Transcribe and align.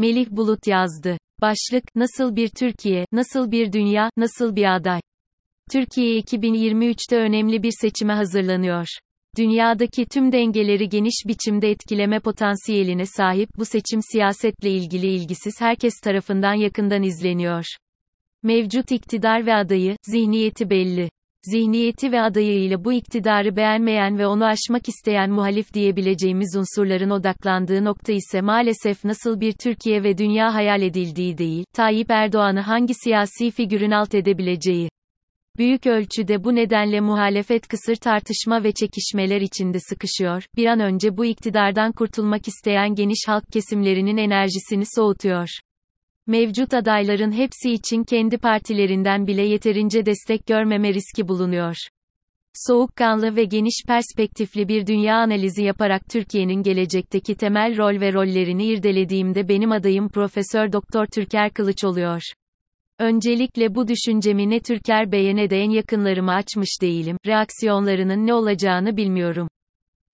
Melih 0.00 0.26
Bulut 0.30 0.66
yazdı. 0.66 1.18
Başlık, 1.40 1.84
Nasıl 1.94 2.36
bir 2.36 2.48
Türkiye, 2.48 3.06
Nasıl 3.12 3.50
bir 3.50 3.72
Dünya, 3.72 4.10
Nasıl 4.16 4.56
bir 4.56 4.74
Aday? 4.74 5.00
Türkiye 5.72 6.20
2023'te 6.20 7.16
önemli 7.16 7.62
bir 7.62 7.72
seçime 7.80 8.12
hazırlanıyor. 8.12 8.86
Dünyadaki 9.38 10.06
tüm 10.06 10.32
dengeleri 10.32 10.88
geniş 10.88 11.14
biçimde 11.26 11.70
etkileme 11.70 12.20
potansiyeline 12.20 13.06
sahip 13.06 13.48
bu 13.58 13.64
seçim 13.64 14.00
siyasetle 14.12 14.70
ilgili 14.70 15.06
ilgisiz 15.06 15.54
herkes 15.60 15.94
tarafından 16.02 16.54
yakından 16.54 17.02
izleniyor. 17.02 17.64
Mevcut 18.42 18.92
iktidar 18.92 19.46
ve 19.46 19.54
adayı, 19.54 19.96
zihniyeti 20.02 20.70
belli. 20.70 21.10
Zihniyeti 21.42 22.12
ve 22.12 22.20
adayıyla 22.20 22.84
bu 22.84 22.92
iktidarı 22.92 23.56
beğenmeyen 23.56 24.18
ve 24.18 24.26
onu 24.26 24.44
aşmak 24.44 24.88
isteyen 24.88 25.30
muhalif 25.30 25.74
diyebileceğimiz 25.74 26.56
unsurların 26.56 27.10
odaklandığı 27.10 27.84
nokta 27.84 28.12
ise 28.12 28.40
maalesef 28.40 29.04
nasıl 29.04 29.40
bir 29.40 29.52
Türkiye 29.52 30.02
ve 30.02 30.18
dünya 30.18 30.54
hayal 30.54 30.82
edildiği 30.82 31.38
değil, 31.38 31.64
Tayyip 31.74 32.10
Erdoğan'ı 32.10 32.60
hangi 32.60 32.94
siyasi 32.94 33.50
figürün 33.50 33.90
alt 33.90 34.14
edebileceği. 34.14 34.88
Büyük 35.58 35.86
ölçüde 35.86 36.44
bu 36.44 36.54
nedenle 36.54 37.00
muhalefet 37.00 37.68
kısır 37.68 37.96
tartışma 37.96 38.64
ve 38.64 38.72
çekişmeler 38.72 39.40
içinde 39.40 39.78
sıkışıyor, 39.80 40.44
bir 40.56 40.66
an 40.66 40.80
önce 40.80 41.16
bu 41.16 41.24
iktidardan 41.24 41.92
kurtulmak 41.92 42.48
isteyen 42.48 42.94
geniş 42.94 43.18
halk 43.26 43.44
kesimlerinin 43.52 44.16
enerjisini 44.16 44.84
soğutuyor. 44.96 45.48
Mevcut 46.30 46.74
adayların 46.74 47.32
hepsi 47.32 47.70
için 47.70 48.04
kendi 48.04 48.38
partilerinden 48.38 49.26
bile 49.26 49.42
yeterince 49.42 50.06
destek 50.06 50.46
görmeme 50.46 50.94
riski 50.94 51.28
bulunuyor. 51.28 51.76
Soğukkanlı 52.54 53.36
ve 53.36 53.44
geniş 53.44 53.84
perspektifli 53.88 54.68
bir 54.68 54.86
dünya 54.86 55.16
analizi 55.16 55.64
yaparak 55.64 56.02
Türkiye'nin 56.10 56.62
gelecekteki 56.62 57.34
temel 57.34 57.76
rol 57.76 58.00
ve 58.00 58.12
rollerini 58.12 58.66
irdelediğimde 58.66 59.48
benim 59.48 59.72
adayım 59.72 60.08
Profesör 60.08 60.72
Doktor 60.72 61.06
Türker 61.06 61.50
Kılıç 61.50 61.84
oluyor. 61.84 62.22
Öncelikle 62.98 63.74
bu 63.74 63.88
düşüncemi 63.88 64.50
ne 64.50 64.60
Türker 64.60 65.12
Bey'e 65.12 65.36
ne 65.36 65.50
de 65.50 65.60
en 65.60 65.70
yakınlarıma 65.70 66.32
açmış 66.32 66.70
değilim. 66.82 67.16
Reaksiyonlarının 67.26 68.26
ne 68.26 68.34
olacağını 68.34 68.96
bilmiyorum. 68.96 69.48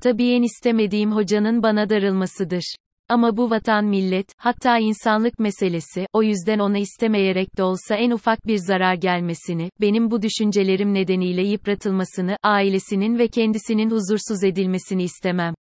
Tabii 0.02 0.32
en 0.32 0.42
istemediğim 0.42 1.12
hocanın 1.12 1.62
bana 1.62 1.90
darılmasıdır. 1.90 2.76
Ama 3.08 3.36
bu 3.36 3.50
vatan 3.50 3.84
millet, 3.84 4.26
hatta 4.36 4.78
insanlık 4.78 5.38
meselesi, 5.38 6.06
o 6.12 6.22
yüzden 6.22 6.58
ona 6.58 6.78
istemeyerek 6.78 7.56
de 7.56 7.62
olsa 7.62 7.94
en 7.94 8.10
ufak 8.10 8.46
bir 8.46 8.56
zarar 8.56 8.94
gelmesini, 8.94 9.70
benim 9.80 10.10
bu 10.10 10.22
düşüncelerim 10.22 10.94
nedeniyle 10.94 11.42
yıpratılmasını, 11.42 12.36
ailesinin 12.42 13.18
ve 13.18 13.28
kendisinin 13.28 13.90
huzursuz 13.90 14.44
edilmesini 14.44 15.02
istemem. 15.02 15.54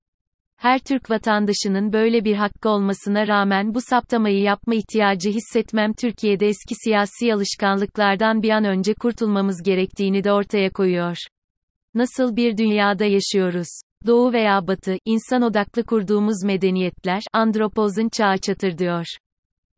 Her 0.56 0.78
Türk 0.78 1.10
vatandaşının 1.10 1.92
böyle 1.92 2.24
bir 2.24 2.34
hakkı 2.36 2.68
olmasına 2.68 3.28
rağmen 3.28 3.74
bu 3.74 3.80
saptamayı 3.80 4.40
yapma 4.40 4.74
ihtiyacı 4.74 5.30
hissetmem 5.30 5.92
Türkiye'de 5.92 6.46
eski 6.46 6.74
siyasi 6.84 7.34
alışkanlıklardan 7.34 8.42
bir 8.42 8.50
an 8.50 8.64
önce 8.64 8.94
kurtulmamız 8.94 9.62
gerektiğini 9.62 10.24
de 10.24 10.32
ortaya 10.32 10.70
koyuyor. 10.70 11.16
Nasıl 11.94 12.36
bir 12.36 12.56
dünyada 12.56 13.04
yaşıyoruz? 13.04 13.68
Doğu 14.06 14.32
veya 14.32 14.66
Batı, 14.66 14.96
insan 15.04 15.42
odaklı 15.42 15.84
kurduğumuz 15.84 16.44
medeniyetler, 16.44 17.22
andropozun 17.32 18.08
çağı 18.08 18.38
çatır 18.38 18.78
diyor. 18.78 19.06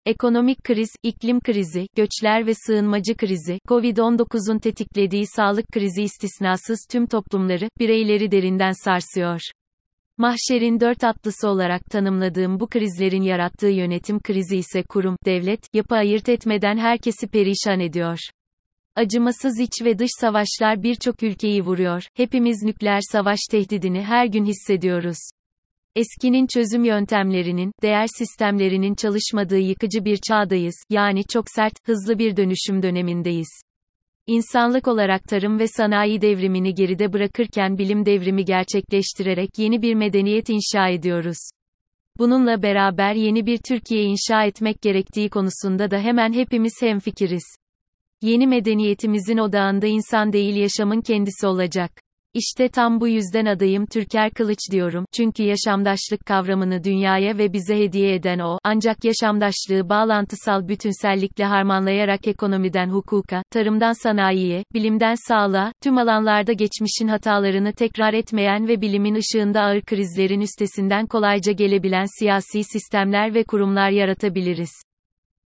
Ekonomik 0.06 0.64
kriz, 0.64 0.88
iklim 1.02 1.40
krizi, 1.40 1.86
göçler 1.96 2.46
ve 2.46 2.52
sığınmacı 2.54 3.16
krizi, 3.16 3.58
Covid-19'un 3.68 4.58
tetiklediği 4.58 5.26
sağlık 5.26 5.68
krizi 5.72 6.02
istisnasız 6.02 6.78
tüm 6.90 7.06
toplumları, 7.06 7.68
bireyleri 7.78 8.30
derinden 8.30 8.72
sarsıyor. 8.84 9.40
Mahşerin 10.18 10.80
dört 10.80 11.04
atlısı 11.04 11.48
olarak 11.48 11.84
tanımladığım 11.90 12.60
bu 12.60 12.66
krizlerin 12.66 13.22
yarattığı 13.22 13.68
yönetim 13.68 14.20
krizi 14.20 14.56
ise 14.56 14.82
kurum, 14.82 15.16
devlet, 15.24 15.60
yapı 15.74 15.94
ayırt 15.94 16.28
etmeden 16.28 16.76
herkesi 16.76 17.28
perişan 17.28 17.80
ediyor. 17.80 18.18
Acımasız 18.96 19.60
iç 19.60 19.82
ve 19.84 19.98
dış 19.98 20.10
savaşlar 20.20 20.82
birçok 20.82 21.22
ülkeyi 21.22 21.62
vuruyor. 21.62 22.02
Hepimiz 22.14 22.62
nükleer 22.62 23.00
savaş 23.12 23.38
tehdidini 23.50 24.02
her 24.02 24.26
gün 24.26 24.44
hissediyoruz. 24.44 25.16
Eskinin 25.96 26.46
çözüm 26.46 26.84
yöntemlerinin, 26.84 27.72
değer 27.82 28.06
sistemlerinin 28.18 28.94
çalışmadığı 28.94 29.58
yıkıcı 29.58 30.04
bir 30.04 30.16
çağdayız. 30.28 30.74
Yani 30.90 31.24
çok 31.24 31.44
sert, 31.50 31.88
hızlı 31.88 32.18
bir 32.18 32.36
dönüşüm 32.36 32.82
dönemindeyiz. 32.82 33.48
İnsanlık 34.26 34.88
olarak 34.88 35.24
tarım 35.24 35.58
ve 35.58 35.68
sanayi 35.68 36.20
devrimini 36.20 36.74
geride 36.74 37.12
bırakırken 37.12 37.78
bilim 37.78 38.06
devrimi 38.06 38.44
gerçekleştirerek 38.44 39.50
yeni 39.58 39.82
bir 39.82 39.94
medeniyet 39.94 40.48
inşa 40.48 40.88
ediyoruz. 40.88 41.38
Bununla 42.18 42.62
beraber 42.62 43.14
yeni 43.14 43.46
bir 43.46 43.58
Türkiye 43.68 44.02
inşa 44.02 44.44
etmek 44.44 44.82
gerektiği 44.82 45.28
konusunda 45.28 45.90
da 45.90 45.98
hemen 45.98 46.32
hepimiz 46.32 46.72
hemfikiriz. 46.80 47.44
Yeni 48.22 48.46
medeniyetimizin 48.46 49.38
odağında 49.38 49.86
insan 49.86 50.32
değil 50.32 50.56
yaşamın 50.56 51.00
kendisi 51.00 51.46
olacak. 51.46 51.90
İşte 52.34 52.68
tam 52.68 53.00
bu 53.00 53.08
yüzden 53.08 53.46
adayım 53.46 53.86
Türker 53.86 54.30
Kılıç 54.30 54.58
diyorum. 54.72 55.04
Çünkü 55.12 55.42
yaşamdaşlık 55.42 56.26
kavramını 56.26 56.84
dünyaya 56.84 57.38
ve 57.38 57.52
bize 57.52 57.78
hediye 57.78 58.14
eden 58.14 58.38
o, 58.38 58.58
ancak 58.64 59.04
yaşamdaşlığı 59.04 59.88
bağlantısal 59.88 60.68
bütünsellikle 60.68 61.44
harmanlayarak 61.44 62.28
ekonomiden 62.28 62.90
hukuka, 62.90 63.42
tarımdan 63.50 64.02
sanayiye, 64.02 64.64
bilimden 64.74 65.14
sağlığa, 65.28 65.72
tüm 65.82 65.98
alanlarda 65.98 66.52
geçmişin 66.52 67.08
hatalarını 67.08 67.72
tekrar 67.72 68.14
etmeyen 68.14 68.68
ve 68.68 68.80
bilimin 68.80 69.14
ışığında 69.14 69.60
ağır 69.60 69.80
krizlerin 69.80 70.40
üstesinden 70.40 71.06
kolayca 71.06 71.52
gelebilen 71.52 72.06
siyasi 72.18 72.64
sistemler 72.64 73.34
ve 73.34 73.44
kurumlar 73.44 73.90
yaratabiliriz. 73.90 74.85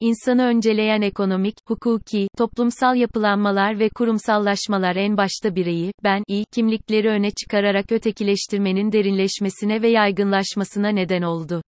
İnsanı 0.02 0.44
önceleyen 0.44 1.02
ekonomik, 1.02 1.56
hukuki, 1.66 2.28
toplumsal 2.38 2.96
yapılanmalar 2.96 3.80
ve 3.80 3.90
kurumsallaşmalar 3.90 4.96
en 4.96 5.18
başta 5.18 5.56
bireyi, 5.56 5.92
ben, 6.04 6.24
iyi, 6.28 6.46
kimlikleri 6.54 7.10
öne 7.10 7.32
çıkararak 7.32 7.92
ötekileştirmenin 7.92 8.92
derinleşmesine 8.92 9.82
ve 9.82 9.90
yaygınlaşmasına 9.90 10.90
neden 10.90 11.22
oldu. 11.22 11.62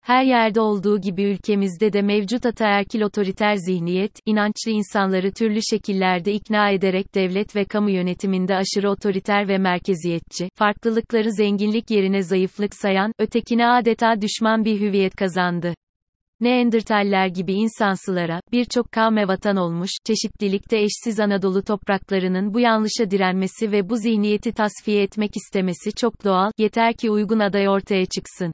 Her 0.00 0.24
yerde 0.24 0.60
olduğu 0.60 1.00
gibi 1.00 1.22
ülkemizde 1.22 1.92
de 1.92 2.02
mevcut 2.02 2.46
ataerkil 2.46 3.02
otoriter 3.02 3.54
zihniyet, 3.54 4.12
inançlı 4.26 4.70
insanları 4.70 5.32
türlü 5.32 5.60
şekillerde 5.70 6.32
ikna 6.32 6.70
ederek 6.70 7.14
devlet 7.14 7.56
ve 7.56 7.64
kamu 7.64 7.90
yönetiminde 7.90 8.56
aşırı 8.56 8.90
otoriter 8.90 9.48
ve 9.48 9.58
merkeziyetçi, 9.58 10.48
farklılıkları 10.54 11.32
zenginlik 11.32 11.90
yerine 11.90 12.22
zayıflık 12.22 12.74
sayan, 12.74 13.12
ötekine 13.18 13.66
adeta 13.66 14.20
düşman 14.20 14.64
bir 14.64 14.80
hüviyet 14.80 15.16
kazandı. 15.16 15.74
Neandertaller 16.44 17.26
gibi 17.26 17.52
insansılara, 17.52 18.40
birçok 18.52 18.92
kavme 18.92 19.28
vatan 19.28 19.56
olmuş, 19.56 19.90
çeşitlilikte 20.06 20.78
eşsiz 20.78 21.20
Anadolu 21.20 21.62
topraklarının 21.62 22.54
bu 22.54 22.60
yanlışa 22.60 23.10
direnmesi 23.10 23.72
ve 23.72 23.88
bu 23.88 23.96
zihniyeti 23.96 24.52
tasfiye 24.52 25.02
etmek 25.02 25.30
istemesi 25.36 25.92
çok 25.92 26.24
doğal, 26.24 26.50
yeter 26.58 26.94
ki 26.94 27.10
uygun 27.10 27.38
aday 27.38 27.68
ortaya 27.68 28.06
çıksın. 28.06 28.52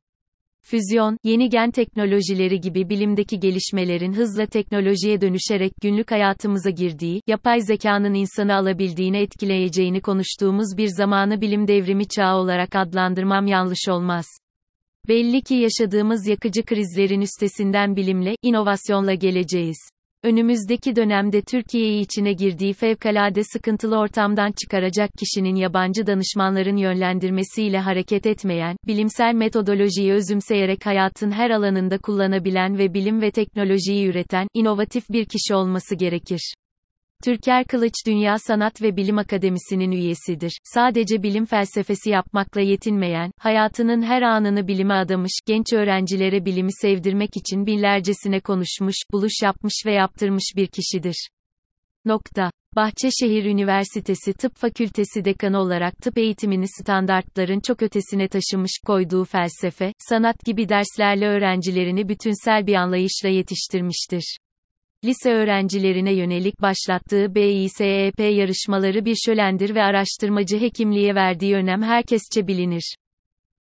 Füzyon, 0.62 1.16
yeni 1.24 1.48
gen 1.48 1.70
teknolojileri 1.70 2.60
gibi 2.60 2.88
bilimdeki 2.88 3.40
gelişmelerin 3.40 4.12
hızla 4.12 4.46
teknolojiye 4.46 5.20
dönüşerek 5.20 5.72
günlük 5.82 6.10
hayatımıza 6.10 6.70
girdiği, 6.70 7.22
yapay 7.26 7.60
zekanın 7.60 8.14
insanı 8.14 8.54
alabildiğini 8.54 9.18
etkileyeceğini 9.18 10.00
konuştuğumuz 10.00 10.76
bir 10.76 10.88
zamanı 10.88 11.40
bilim 11.40 11.68
devrimi 11.68 12.08
çağı 12.08 12.36
olarak 12.36 12.76
adlandırmam 12.76 13.46
yanlış 13.46 13.88
olmaz. 13.88 14.26
Belli 15.08 15.42
ki 15.42 15.54
yaşadığımız 15.54 16.26
yakıcı 16.26 16.64
krizlerin 16.64 17.20
üstesinden 17.20 17.96
bilimle, 17.96 18.34
inovasyonla 18.42 19.14
geleceğiz. 19.14 19.76
Önümüzdeki 20.22 20.96
dönemde 20.96 21.42
Türkiye'yi 21.42 22.00
içine 22.00 22.32
girdiği 22.32 22.72
fevkalade 22.72 23.44
sıkıntılı 23.44 23.98
ortamdan 23.98 24.52
çıkaracak 24.52 25.10
kişinin 25.18 25.54
yabancı 25.54 26.06
danışmanların 26.06 26.76
yönlendirmesiyle 26.76 27.78
hareket 27.78 28.26
etmeyen, 28.26 28.76
bilimsel 28.86 29.34
metodolojiyi 29.34 30.12
özümseyerek 30.12 30.86
hayatın 30.86 31.30
her 31.30 31.50
alanında 31.50 31.98
kullanabilen 31.98 32.78
ve 32.78 32.94
bilim 32.94 33.20
ve 33.20 33.30
teknolojiyi 33.30 34.06
üreten, 34.06 34.48
inovatif 34.54 35.10
bir 35.10 35.24
kişi 35.24 35.54
olması 35.54 35.94
gerekir. 35.94 36.54
Türker 37.24 37.64
Kılıç 37.64 37.92
Dünya 38.06 38.38
Sanat 38.38 38.82
ve 38.82 38.96
Bilim 38.96 39.18
Akademisi'nin 39.18 39.90
üyesidir. 39.90 40.58
Sadece 40.64 41.22
bilim 41.22 41.44
felsefesi 41.44 42.10
yapmakla 42.10 42.60
yetinmeyen, 42.60 43.30
hayatının 43.38 44.02
her 44.02 44.22
anını 44.22 44.68
bilime 44.68 44.94
adamış, 44.94 45.32
genç 45.46 45.72
öğrencilere 45.72 46.44
bilimi 46.44 46.72
sevdirmek 46.72 47.36
için 47.36 47.66
binlercesine 47.66 48.40
konuşmuş, 48.40 48.96
buluş 49.12 49.42
yapmış 49.42 49.74
ve 49.86 49.92
yaptırmış 49.92 50.52
bir 50.56 50.66
kişidir. 50.66 51.28
Nokta. 52.04 52.50
Bahçeşehir 52.76 53.44
Üniversitesi 53.44 54.32
Tıp 54.32 54.56
Fakültesi 54.56 55.24
dekanı 55.24 55.58
olarak 55.58 55.96
tıp 55.96 56.18
eğitimini 56.18 56.68
standartların 56.68 57.60
çok 57.60 57.82
ötesine 57.82 58.28
taşımış, 58.28 58.72
koyduğu 58.86 59.24
felsefe, 59.24 59.92
sanat 59.98 60.44
gibi 60.44 60.68
derslerle 60.68 61.26
öğrencilerini 61.26 62.08
bütünsel 62.08 62.66
bir 62.66 62.74
anlayışla 62.74 63.28
yetiştirmiştir. 63.28 64.36
Lise 65.04 65.32
öğrencilerine 65.32 66.12
yönelik 66.12 66.62
başlattığı 66.62 67.34
BİSEP 67.34 68.20
yarışmaları 68.20 69.04
bir 69.04 69.16
şölendir 69.26 69.74
ve 69.74 69.82
araştırmacı 69.82 70.60
hekimliğe 70.60 71.14
verdiği 71.14 71.54
önem 71.54 71.82
herkesçe 71.82 72.46
bilinir. 72.46 72.94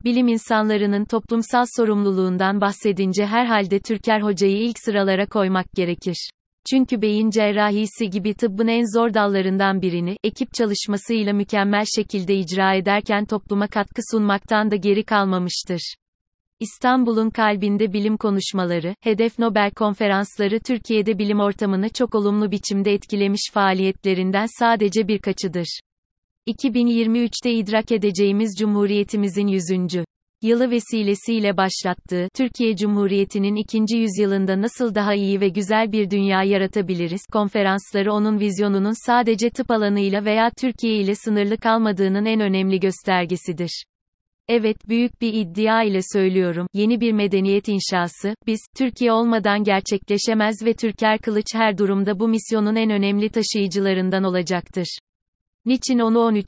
Bilim 0.04 0.28
insanlarının 0.28 1.06
toplumsal 1.06 1.66
sorumluluğundan 1.76 2.62
bahsedince 2.62 3.26
herhalde 3.26 3.80
Türker 3.80 4.22
Hoca'yı 4.22 4.58
ilk 4.58 4.80
sıralara 4.80 5.26
koymak 5.26 5.66
gerekir. 5.76 6.30
Çünkü 6.70 7.02
beyin 7.02 7.30
cerrahisi 7.30 8.10
gibi 8.10 8.34
tıbbın 8.34 8.68
en 8.68 8.98
zor 8.98 9.14
dallarından 9.14 9.82
birini, 9.82 10.18
ekip 10.24 10.54
çalışmasıyla 10.54 11.34
mükemmel 11.34 11.86
şekilde 11.96 12.36
icra 12.36 12.74
ederken 12.74 13.26
topluma 13.26 13.68
katkı 13.68 14.02
sunmaktan 14.12 14.72
da 14.72 14.76
geri 14.76 15.04
kalmamıştır. 15.04 15.96
İstanbul'un 16.62 17.30
kalbinde 17.30 17.94
bilim 17.94 18.18
konuşmaları, 18.18 18.96
hedef 19.02 19.40
Nobel 19.40 19.72
konferansları 19.72 20.60
Türkiye'de 20.60 21.18
bilim 21.18 21.40
ortamını 21.40 21.90
çok 21.90 22.16
olumlu 22.16 22.52
biçimde 22.52 22.94
etkilemiş 22.94 23.42
faaliyetlerinden 23.54 24.46
sadece 24.60 25.08
birkaçıdır. 25.08 25.80
2023'te 26.48 27.54
idrak 27.54 27.92
edeceğimiz 27.92 28.56
Cumhuriyetimizin 28.60 29.48
100. 29.48 29.64
yılı 30.42 30.72
vesilesiyle 30.72 31.58
başlattığı 31.58 32.28
Türkiye 32.36 32.76
Cumhuriyeti'nin 32.76 33.56
ikinci 33.56 33.98
yüzyılında 33.98 34.62
nasıl 34.62 34.96
daha 34.96 35.14
iyi 35.14 35.42
ve 35.42 35.50
güzel 35.50 35.92
bir 35.92 36.10
dünya 36.10 36.44
yaratabiliriz 36.44 37.22
konferansları 37.32 38.14
onun 38.14 38.40
vizyonunun 38.40 39.06
sadece 39.06 39.50
tıp 39.50 39.72
alanıyla 39.72 40.26
veya 40.26 40.52
Türkiye 40.60 40.96
ile 40.96 41.16
sınırlı 41.16 41.58
kalmadığının 41.58 42.26
en 42.26 42.40
önemli 42.40 42.80
göstergesidir. 42.80 43.84
Evet 44.52 44.78
büyük 44.88 45.22
bir 45.22 45.34
iddia 45.34 45.84
ile 45.84 46.00
söylüyorum, 46.14 46.68
yeni 46.74 47.02
bir 47.02 47.12
medeniyet 47.12 47.68
inşası, 47.68 48.36
biz, 48.48 48.60
Türkiye 48.78 49.12
olmadan 49.12 49.64
gerçekleşemez 49.64 50.66
ve 50.66 50.74
Türker 50.74 51.20
Kılıç 51.20 51.46
her 51.54 51.78
durumda 51.78 52.20
bu 52.20 52.28
misyonun 52.28 52.76
en 52.76 52.90
önemli 52.90 53.30
taşıyıcılarından 53.30 54.24
olacaktır. 54.24 54.98
Niçin 55.66 56.00
onu 56.00 56.20
13. 56.20 56.46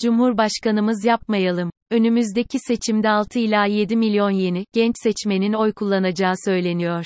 Cumhurbaşkanımız 0.00 1.04
yapmayalım? 1.04 1.70
Önümüzdeki 1.90 2.58
seçimde 2.58 3.10
6 3.10 3.38
ila 3.38 3.66
7 3.66 3.96
milyon 3.96 4.30
yeni, 4.30 4.64
genç 4.72 4.94
seçmenin 5.02 5.52
oy 5.52 5.72
kullanacağı 5.72 6.34
söyleniyor. 6.44 7.04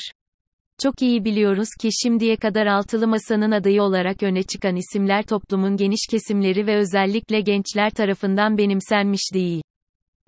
Çok 0.83 1.03
iyi 1.03 1.25
biliyoruz 1.25 1.69
ki 1.81 1.89
şimdiye 2.03 2.37
kadar 2.37 2.67
altılı 2.67 3.09
masanın 3.09 3.51
adayı 3.51 3.83
olarak 3.83 4.23
öne 4.23 4.43
çıkan 4.43 4.77
isimler 4.77 5.23
toplumun 5.23 5.77
geniş 5.77 6.07
kesimleri 6.11 6.67
ve 6.67 6.77
özellikle 6.77 7.41
gençler 7.41 7.91
tarafından 7.91 8.59
benimsenmiş 8.59 9.35
değil. 9.35 9.63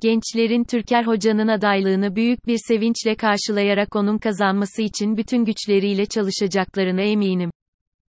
Gençlerin 0.03 0.65
Türker 0.65 1.05
Hoca'nın 1.05 1.49
adaylığını 1.49 2.17
büyük 2.17 2.47
bir 2.47 2.59
sevinçle 2.69 3.15
karşılayarak 3.15 3.97
onun 3.97 4.19
kazanması 4.19 4.83
için 4.83 5.17
bütün 5.17 5.45
güçleriyle 5.45 6.07
çalışacaklarına 6.07 7.03
eminim. 7.03 7.51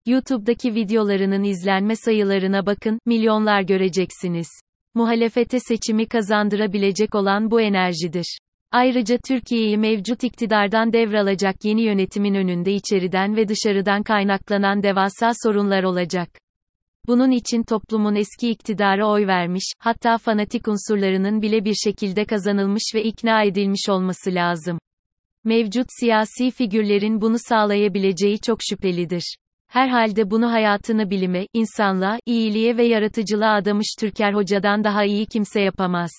YouTube'daki 0.06 0.76
videolarının 0.76 1.44
izlenme 1.44 1.96
sayılarına 1.96 2.66
bakın, 2.66 3.00
milyonlar 3.06 3.62
göreceksiniz. 3.62 4.48
Muhalefete 4.96 5.60
seçimi 5.60 6.08
kazandırabilecek 6.08 7.16
olan 7.16 7.52
bu 7.52 7.62
enerjidir. 7.62 8.40
Ayrıca 8.72 9.18
Türkiye'yi 9.28 9.78
mevcut 9.78 10.24
iktidardan 10.24 10.94
devralacak 10.94 11.56
yeni 11.64 11.82
yönetimin 11.82 12.34
önünde 12.34 12.74
içeriden 12.74 13.36
ve 13.36 13.48
dışarıdan 13.48 14.04
kaynaklanan 14.04 14.84
devasa 14.84 15.32
sorunlar 15.44 15.84
olacak. 15.84 16.30
Bunun 17.10 17.32
için 17.32 17.64
toplumun 17.64 18.16
eski 18.16 18.50
iktidara 18.50 19.08
oy 19.08 19.28
vermiş, 19.28 19.74
hatta 19.80 20.18
fanatik 20.18 20.68
unsurlarının 20.68 21.42
bile 21.42 21.66
bir 21.66 21.74
şekilde 21.74 22.26
kazanılmış 22.26 22.84
ve 22.96 23.04
ikna 23.04 23.44
edilmiş 23.44 23.90
olması 23.90 24.36
lazım. 24.36 24.80
Mevcut 25.44 25.88
siyasi 26.00 26.52
figürlerin 26.52 27.22
bunu 27.22 27.36
sağlayabileceği 27.40 28.40
çok 28.40 28.58
şüphelidir. 28.62 29.36
Herhalde 29.68 30.32
bunu 30.32 30.52
hayatını 30.52 31.10
bilime, 31.10 31.48
insanlığa, 31.54 32.20
iyiliğe 32.26 32.78
ve 32.78 32.84
yaratıcılığa 32.84 33.54
adamış 33.54 33.96
Türker 34.00 34.34
Hoca'dan 34.34 34.84
daha 34.84 35.04
iyi 35.04 35.26
kimse 35.26 35.62
yapamaz. 35.62 36.12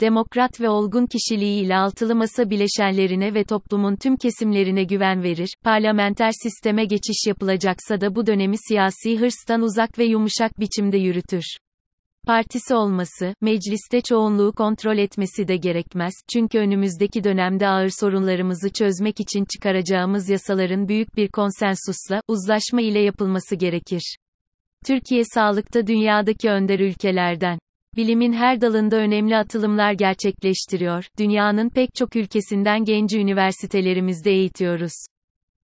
Demokrat 0.00 0.60
ve 0.60 0.68
olgun 0.68 1.06
kişiliğiyle 1.06 1.76
altılı 1.76 2.14
masa 2.14 2.50
bileşenlerine 2.50 3.34
ve 3.34 3.44
toplumun 3.44 3.96
tüm 3.96 4.16
kesimlerine 4.16 4.84
güven 4.84 5.22
verir, 5.22 5.48
parlamenter 5.64 6.30
sisteme 6.42 6.84
geçiş 6.84 7.26
yapılacaksa 7.26 8.00
da 8.00 8.14
bu 8.14 8.26
dönemi 8.26 8.56
siyasi 8.68 9.18
hırstan 9.18 9.62
uzak 9.62 9.98
ve 9.98 10.04
yumuşak 10.04 10.60
biçimde 10.60 10.96
yürütür 10.98 11.44
partisi 12.26 12.74
olması, 12.74 13.34
mecliste 13.40 14.00
çoğunluğu 14.00 14.52
kontrol 14.52 14.98
etmesi 14.98 15.48
de 15.48 15.56
gerekmez, 15.56 16.12
çünkü 16.32 16.58
önümüzdeki 16.58 17.24
dönemde 17.24 17.68
ağır 17.68 17.90
sorunlarımızı 18.00 18.72
çözmek 18.72 19.20
için 19.20 19.44
çıkaracağımız 19.44 20.28
yasaların 20.28 20.88
büyük 20.88 21.16
bir 21.16 21.28
konsensusla, 21.28 22.20
uzlaşma 22.28 22.80
ile 22.80 23.00
yapılması 23.00 23.56
gerekir. 23.56 24.16
Türkiye 24.86 25.22
sağlıkta 25.34 25.86
dünyadaki 25.86 26.50
önder 26.50 26.80
ülkelerden. 26.80 27.58
Bilimin 27.96 28.32
her 28.32 28.60
dalında 28.60 28.96
önemli 28.96 29.36
atılımlar 29.36 29.92
gerçekleştiriyor, 29.92 31.04
dünyanın 31.18 31.68
pek 31.68 31.94
çok 31.94 32.16
ülkesinden 32.16 32.84
genci 32.84 33.18
üniversitelerimizde 33.18 34.30
eğitiyoruz. 34.30 34.92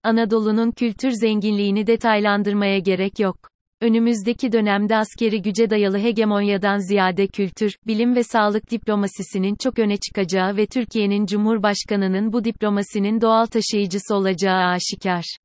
Anadolu'nun 0.03 0.71
kültür 0.71 1.11
zenginliğini 1.11 1.87
detaylandırmaya 1.87 2.79
gerek 2.79 3.19
yok. 3.19 3.35
Önümüzdeki 3.81 4.51
dönemde 4.51 4.97
askeri 4.97 5.41
güce 5.41 5.69
dayalı 5.69 5.99
hegemonyadan 5.99 6.77
ziyade 6.77 7.27
kültür, 7.27 7.75
bilim 7.87 8.15
ve 8.15 8.23
sağlık 8.23 8.71
diplomasisinin 8.71 9.55
çok 9.55 9.79
öne 9.79 9.97
çıkacağı 9.97 10.57
ve 10.57 10.65
Türkiye'nin 10.65 11.25
Cumhurbaşkanı'nın 11.25 12.33
bu 12.33 12.43
diplomasinin 12.43 13.21
doğal 13.21 13.45
taşıyıcısı 13.45 14.15
olacağı 14.15 14.65
aşikar. 14.65 15.37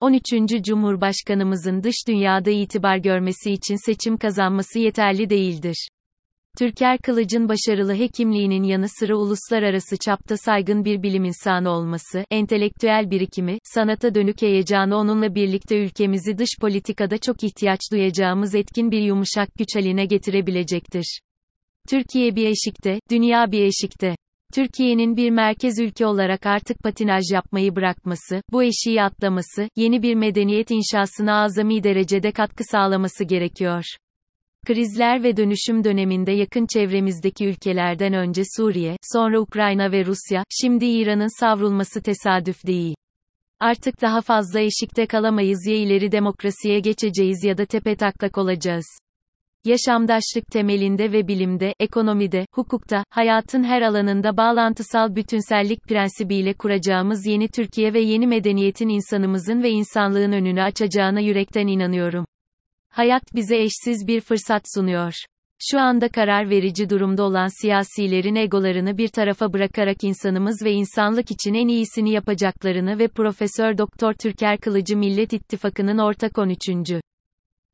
13. 0.00 0.22
Cumhurbaşkanımızın 0.62 1.82
dış 1.82 1.96
dünyada 2.08 2.50
itibar 2.50 2.96
görmesi 2.96 3.52
için 3.52 3.86
seçim 3.86 4.16
kazanması 4.16 4.78
yeterli 4.78 5.30
değildir. 5.30 5.87
Türker 6.58 6.98
Kılıç'ın 6.98 7.48
başarılı 7.48 7.94
hekimliğinin 7.94 8.62
yanı 8.62 8.86
sıra 8.88 9.16
uluslararası 9.16 9.96
çapta 9.96 10.36
saygın 10.36 10.84
bir 10.84 11.02
bilim 11.02 11.24
insanı 11.24 11.70
olması, 11.70 12.24
entelektüel 12.30 13.10
birikimi, 13.10 13.58
sanata 13.64 14.14
dönük 14.14 14.42
heyecanı 14.42 14.96
onunla 14.96 15.34
birlikte 15.34 15.78
ülkemizi 15.78 16.38
dış 16.38 16.48
politikada 16.60 17.18
çok 17.18 17.44
ihtiyaç 17.44 17.80
duyacağımız 17.92 18.54
etkin 18.54 18.90
bir 18.90 19.02
yumuşak 19.02 19.48
güç 19.58 19.76
haline 19.76 20.06
getirebilecektir. 20.06 21.20
Türkiye 21.88 22.36
bir 22.36 22.46
eşikte, 22.46 23.00
dünya 23.10 23.52
bir 23.52 23.62
eşikte. 23.62 24.16
Türkiye'nin 24.54 25.16
bir 25.16 25.30
merkez 25.30 25.78
ülke 25.78 26.06
olarak 26.06 26.46
artık 26.46 26.78
patinaj 26.82 27.24
yapmayı 27.32 27.76
bırakması, 27.76 28.42
bu 28.52 28.62
eşiği 28.62 29.02
atlaması, 29.02 29.68
yeni 29.76 30.02
bir 30.02 30.14
medeniyet 30.14 30.70
inşasına 30.70 31.42
azami 31.42 31.82
derecede 31.82 32.32
katkı 32.32 32.64
sağlaması 32.64 33.24
gerekiyor. 33.24 33.84
Krizler 34.66 35.22
ve 35.22 35.36
dönüşüm 35.36 35.84
döneminde 35.84 36.32
yakın 36.32 36.66
çevremizdeki 36.72 37.46
ülkelerden 37.46 38.12
önce 38.12 38.42
Suriye, 38.56 38.96
sonra 39.12 39.40
Ukrayna 39.40 39.92
ve 39.92 40.04
Rusya, 40.04 40.44
şimdi 40.50 40.86
İran'ın 40.86 41.40
savrulması 41.40 42.02
tesadüf 42.02 42.66
değil. 42.66 42.94
Artık 43.60 44.02
daha 44.02 44.20
fazla 44.20 44.60
eşikte 44.60 45.06
kalamayız 45.06 45.66
ya 45.66 45.76
ileri 45.76 46.12
demokrasiye 46.12 46.80
geçeceğiz 46.80 47.44
ya 47.44 47.58
da 47.58 47.64
tepe 47.64 47.96
taklak 47.96 48.38
olacağız. 48.38 48.86
Yaşamdaşlık 49.64 50.46
temelinde 50.52 51.12
ve 51.12 51.28
bilimde, 51.28 51.74
ekonomide, 51.80 52.46
hukukta, 52.54 53.04
hayatın 53.10 53.64
her 53.64 53.82
alanında 53.82 54.36
bağlantısal 54.36 55.16
bütünsellik 55.16 55.82
prensibiyle 55.82 56.54
kuracağımız 56.54 57.26
yeni 57.26 57.48
Türkiye 57.48 57.94
ve 57.94 58.00
yeni 58.00 58.26
medeniyetin 58.26 58.88
insanımızın 58.88 59.62
ve 59.62 59.70
insanlığın 59.70 60.32
önünü 60.32 60.62
açacağına 60.62 61.20
yürekten 61.20 61.66
inanıyorum. 61.66 62.24
Hayat 62.98 63.34
bize 63.34 63.56
eşsiz 63.56 64.06
bir 64.06 64.20
fırsat 64.20 64.62
sunuyor. 64.74 65.12
Şu 65.70 65.80
anda 65.80 66.08
karar 66.08 66.50
verici 66.50 66.90
durumda 66.90 67.22
olan 67.22 67.60
siyasilerin 67.62 68.34
egolarını 68.34 68.98
bir 68.98 69.08
tarafa 69.08 69.52
bırakarak 69.52 70.04
insanımız 70.04 70.62
ve 70.64 70.72
insanlık 70.72 71.30
için 71.30 71.54
en 71.54 71.68
iyisini 71.68 72.10
yapacaklarını 72.10 72.98
ve 72.98 73.08
Profesör 73.08 73.78
Doktor 73.78 74.12
Türker 74.12 74.58
Kılıcı 74.58 74.96
Millet 74.96 75.32
İttifakı'nın 75.32 75.98
ortak 75.98 76.38
13. 76.38 76.60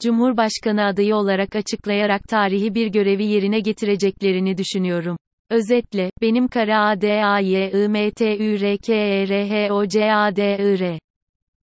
Cumhurbaşkanı 0.02 0.85
adayı 0.85 1.16
olarak 1.16 1.57
açıklayarak 1.57 2.23
tarihi 2.28 2.75
bir 2.75 2.87
görevi 2.87 3.25
yerine 3.25 3.61
getireceklerini 3.61 4.59
düşünüyorum. 4.59 5.16
Özetle, 5.50 6.11
benim 6.23 6.49
kara 6.49 6.88
A 6.88 7.00